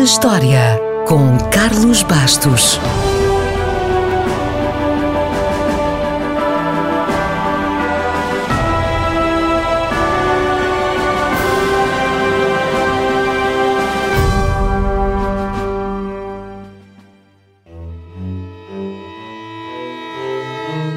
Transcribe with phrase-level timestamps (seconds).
[0.00, 2.80] na História, com Carlos Bastos.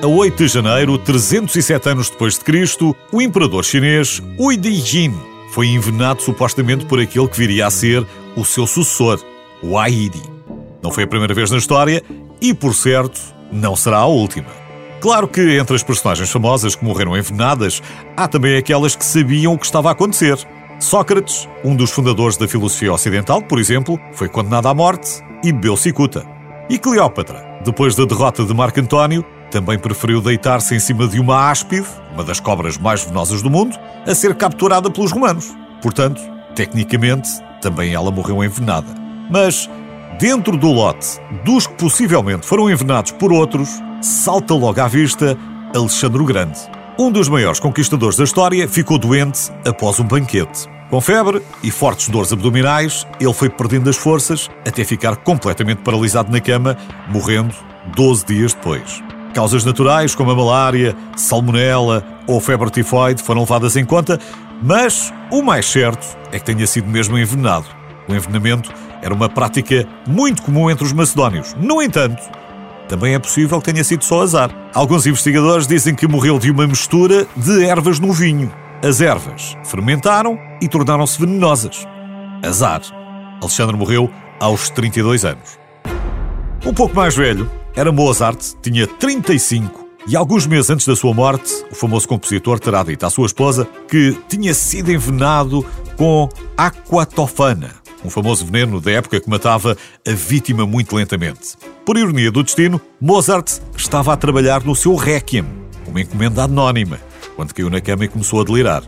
[0.00, 5.12] A 8 de janeiro, 307 anos depois de Cristo, o imperador chinês Hui Dijin
[5.50, 8.06] foi envenenado supostamente por aquele que viria a ser
[8.36, 9.20] o seu sucessor,
[9.62, 10.22] o Aidi.
[10.82, 12.02] Não foi a primeira vez na história
[12.40, 13.20] e, por certo,
[13.50, 14.48] não será a última.
[15.00, 17.82] Claro que entre as personagens famosas que morreram envenenadas,
[18.16, 20.38] há também aquelas que sabiam o que estava a acontecer.
[20.78, 25.76] Sócrates, um dos fundadores da filosofia ocidental, por exemplo, foi condenado à morte e bebeu
[25.76, 26.26] cicuta.
[26.68, 31.50] E Cleópatra, depois da derrota de Marco António, também preferiu deitar-se em cima de uma
[31.50, 35.54] áspide, uma das cobras mais venenosas do mundo, a ser capturada pelos romanos.
[35.80, 36.20] Portanto,
[36.54, 37.28] tecnicamente,
[37.64, 38.86] também ela morreu envenenada.
[39.30, 39.70] Mas,
[40.20, 43.70] dentro do lote dos que possivelmente foram envenenados por outros,
[44.02, 45.36] salta logo à vista
[45.74, 46.60] Alexandre o Grande.
[46.98, 50.68] Um dos maiores conquistadores da história ficou doente após um banquete.
[50.90, 56.30] Com febre e fortes dores abdominais, ele foi perdendo as forças até ficar completamente paralisado
[56.30, 56.76] na cama,
[57.08, 57.54] morrendo
[57.96, 59.02] 12 dias depois.
[59.32, 64.20] Causas naturais como a malária, salmonela ou febre tifoide foram levadas em conta,
[64.64, 67.66] mas o mais certo é que tenha sido mesmo envenenado.
[68.08, 68.72] O envenenamento
[69.02, 71.54] era uma prática muito comum entre os macedónios.
[71.60, 72.22] No entanto,
[72.88, 74.50] também é possível que tenha sido só azar.
[74.72, 78.50] Alguns investigadores dizem que morreu de uma mistura de ervas no vinho.
[78.82, 81.86] As ervas fermentaram e tornaram-se venenosas.
[82.42, 82.80] Azar.
[83.42, 84.10] Alexandre morreu
[84.40, 85.58] aos 32 anos.
[86.64, 91.50] Um pouco mais velho, era Mozart, tinha 35 e alguns meses antes da sua morte,
[91.70, 95.64] o famoso compositor terá dito à sua esposa que tinha sido envenenado
[95.96, 97.70] com aquatofana,
[98.04, 99.76] um famoso veneno da época que matava
[100.06, 101.56] a vítima muito lentamente.
[101.86, 105.46] Por ironia do destino, Mozart estava a trabalhar no seu Requiem,
[105.86, 107.00] uma encomenda anónima,
[107.34, 108.82] quando caiu na cama e começou a delirar.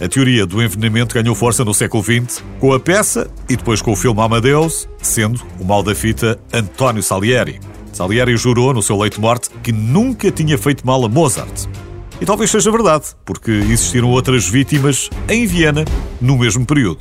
[0.00, 3.92] A teoria do envenenamento ganhou força no século XX, com a peça e depois com
[3.92, 7.58] o filme Amadeus, sendo o mal da fita António Salieri.
[7.92, 9.37] Salieri jurou no seu leito de morte
[9.68, 11.66] que nunca tinha feito mal a Mozart.
[12.18, 15.84] E talvez seja verdade, porque existiram outras vítimas em Viena
[16.22, 17.00] no mesmo período.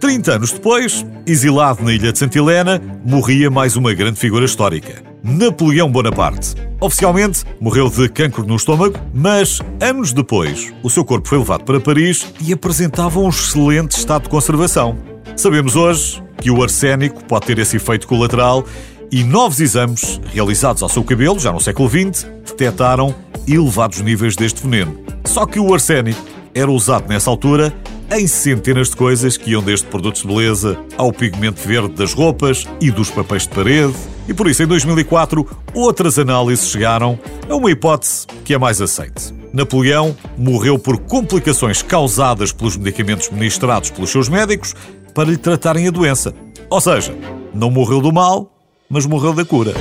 [0.00, 5.02] 30 anos depois, exilado na ilha de Santa Helena, morria mais uma grande figura histórica,
[5.22, 6.54] Napoleão Bonaparte.
[6.80, 11.80] Oficialmente, morreu de cancro no estômago, mas anos depois, o seu corpo foi levado para
[11.80, 14.96] Paris e apresentava um excelente estado de conservação.
[15.36, 18.64] Sabemos hoje que o arsénico pode ter esse efeito colateral
[19.14, 23.14] e novos exames realizados ao seu cabelo, já no século XX, detectaram
[23.46, 24.98] elevados níveis deste veneno.
[25.24, 26.20] Só que o arsénico
[26.52, 27.72] era usado nessa altura
[28.10, 32.66] em centenas de coisas que iam desde produtos de beleza ao pigmento verde das roupas
[32.80, 33.94] e dos papéis de parede.
[34.26, 37.16] E por isso, em 2004, outras análises chegaram
[37.48, 39.32] a uma hipótese que é mais aceite.
[39.52, 44.74] Napoleão morreu por complicações causadas pelos medicamentos ministrados pelos seus médicos
[45.14, 46.34] para lhe tratarem a doença.
[46.68, 47.16] Ou seja,
[47.54, 48.53] não morreu do mal,
[48.88, 49.72] mas morreu da cura.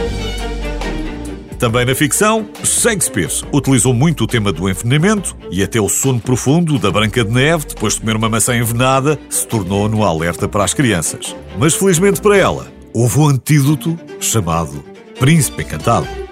[1.59, 6.77] Também na ficção, Shakespeare utilizou muito o tema do envenenamento e até o sono profundo
[6.77, 10.65] da Branca de Neve, depois de comer uma maçã envenenada, se tornou no alerta para
[10.65, 11.33] as crianças.
[11.57, 14.83] Mas felizmente para ela, houve um antídoto chamado
[15.17, 16.22] Príncipe Encantado.